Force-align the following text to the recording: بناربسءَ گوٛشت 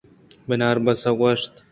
بناربسءَ 0.47 1.11
گوٛشت 1.19 1.53